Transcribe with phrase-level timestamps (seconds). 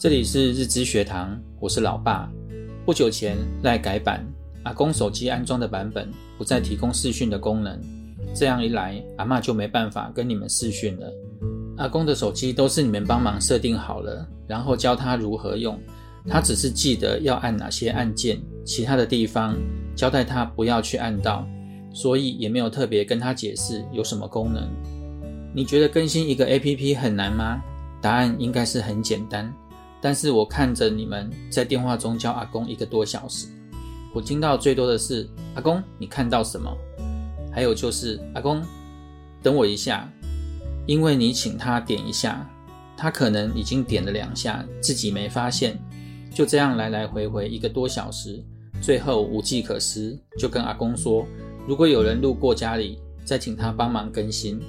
[0.00, 2.26] 这里是日知学堂，我是老爸。
[2.86, 4.26] 不久前赖改版，
[4.62, 7.78] 阿公手机安装的版本不再提供视讯的功能，
[8.34, 11.12] 这样一来，阿嬷就没办法跟你们视讯了。
[11.76, 15.78] 阿公的手机都是你们帮忙设定好了，然后教他如何用，
[16.26, 19.54] 他只是记得要按哪些按键，其他的地方
[19.94, 21.46] 交代他不要去按到，
[21.92, 24.66] 所以也没有特别跟他解释有什么功能。
[25.54, 27.62] 你觉得更新一个 APP 很难吗？
[28.00, 29.54] 答案应该是很简单。
[30.00, 33.46] 但是我看着你们在电话中叫阿公一个多小时，
[34.14, 36.74] 我听到最多的是“阿公，你看到什么？”
[37.52, 38.62] 还有就是“阿公，
[39.42, 40.10] 等我一下”，
[40.86, 42.48] 因为你请他点一下，
[42.96, 45.78] 他可能已经点了两下，自己没发现，
[46.32, 48.42] 就这样来来回回一个多小时，
[48.80, 51.26] 最后无计可施，就跟阿公说
[51.68, 54.60] ：“如果有人路过家里，再请他帮忙更新。”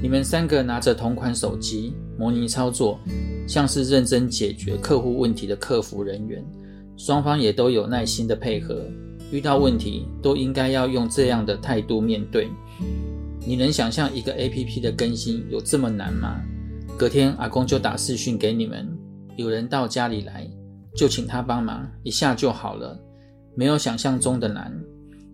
[0.00, 2.98] 你们三个拿着同款手机模拟操作，
[3.46, 6.44] 像是认真解决客户问题的客服人员，
[6.96, 8.84] 双方也都有耐心的配合，
[9.30, 12.48] 遇到问题都应该要用这样的态度面对。
[13.46, 16.40] 你能想象一个 APP 的更新有这么难吗？
[16.96, 18.88] 隔天阿公就打视讯给你们，
[19.36, 20.48] 有人到家里来，
[20.94, 22.98] 就请他帮忙一下就好了，
[23.54, 24.72] 没有想象中的难。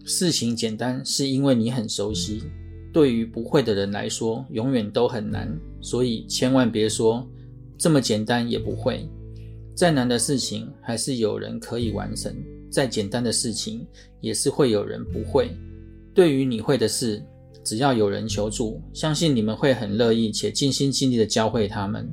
[0.05, 2.43] 事情简单是因为你很熟悉。
[2.93, 5.49] 对于不会的人来说，永远都很难，
[5.81, 7.25] 所以千万别说
[7.81, 9.09] 这么简单也不会。
[9.75, 12.31] 再难的事情还是有人可以完成，
[12.71, 13.87] 再简单的事情
[14.21, 15.51] 也是会有人不会。
[16.13, 17.25] 对于你会的事，
[17.65, 22.07] 只要有人求助，相信你们会很乐意且尽心尽力的教会他们。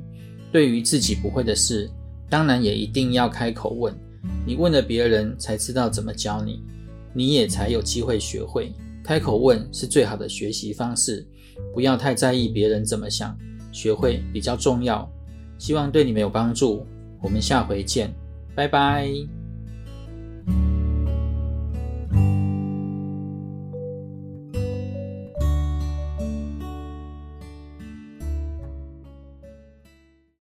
[0.50, 1.90] 对于自己不会的事，
[2.30, 3.94] 当然也一定要开口问，
[4.46, 6.62] 你问了别人才知道怎么教你，
[7.12, 8.72] 你也才有机会学会。
[9.04, 11.26] 开口问是最好的学习方式，
[11.74, 13.36] 不要太在意别人怎么想，
[13.70, 15.06] 学会比较重要。
[15.58, 16.86] 希望对你们有帮助，
[17.20, 18.10] 我们下回见，
[18.54, 19.37] 拜拜。